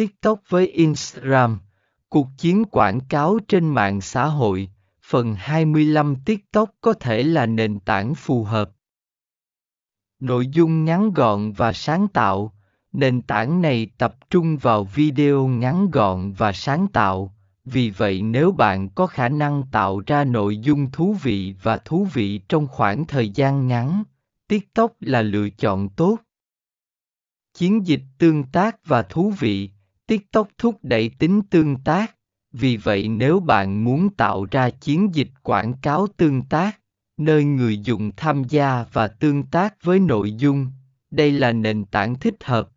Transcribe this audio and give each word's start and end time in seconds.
TikTok 0.00 0.40
với 0.48 0.66
Instagram, 0.66 1.58
cuộc 2.08 2.28
chiến 2.38 2.64
quảng 2.64 3.00
cáo 3.00 3.38
trên 3.48 3.68
mạng 3.68 4.00
xã 4.00 4.26
hội, 4.26 4.70
phần 5.02 5.34
25 5.34 6.16
TikTok 6.24 6.70
có 6.80 6.92
thể 6.92 7.22
là 7.22 7.46
nền 7.46 7.80
tảng 7.80 8.14
phù 8.14 8.44
hợp. 8.44 8.70
Nội 10.20 10.46
dung 10.46 10.84
ngắn 10.84 11.12
gọn 11.12 11.52
và 11.52 11.72
sáng 11.72 12.08
tạo, 12.08 12.52
nền 12.92 13.22
tảng 13.22 13.62
này 13.62 13.90
tập 13.98 14.30
trung 14.30 14.56
vào 14.56 14.84
video 14.84 15.46
ngắn 15.46 15.90
gọn 15.90 16.32
và 16.32 16.52
sáng 16.52 16.86
tạo, 16.86 17.34
vì 17.64 17.90
vậy 17.90 18.22
nếu 18.22 18.52
bạn 18.52 18.88
có 18.88 19.06
khả 19.06 19.28
năng 19.28 19.62
tạo 19.72 20.02
ra 20.06 20.24
nội 20.24 20.58
dung 20.58 20.90
thú 20.90 21.16
vị 21.22 21.54
và 21.62 21.76
thú 21.76 22.06
vị 22.12 22.38
trong 22.48 22.66
khoảng 22.66 23.04
thời 23.06 23.30
gian 23.30 23.66
ngắn, 23.66 24.02
TikTok 24.48 24.92
là 25.00 25.22
lựa 25.22 25.48
chọn 25.48 25.88
tốt. 25.88 26.18
Chiến 27.54 27.86
dịch 27.86 28.02
tương 28.18 28.44
tác 28.44 28.86
và 28.86 29.02
thú 29.02 29.32
vị, 29.38 29.70
TikTok 30.10 30.48
thúc 30.58 30.78
đẩy 30.82 31.10
tính 31.18 31.42
tương 31.50 31.76
tác, 31.76 32.16
vì 32.52 32.76
vậy 32.76 33.08
nếu 33.08 33.40
bạn 33.40 33.84
muốn 33.84 34.08
tạo 34.16 34.46
ra 34.50 34.70
chiến 34.70 35.14
dịch 35.14 35.28
quảng 35.42 35.72
cáo 35.82 36.06
tương 36.16 36.42
tác, 36.42 36.80
nơi 37.16 37.44
người 37.44 37.78
dùng 37.78 38.10
tham 38.16 38.44
gia 38.44 38.84
và 38.92 39.08
tương 39.08 39.42
tác 39.42 39.74
với 39.82 39.98
nội 39.98 40.32
dung, 40.32 40.66
đây 41.10 41.32
là 41.32 41.52
nền 41.52 41.84
tảng 41.84 42.14
thích 42.14 42.44
hợp. 42.44 42.68